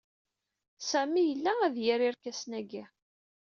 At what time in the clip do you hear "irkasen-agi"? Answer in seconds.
2.09-2.83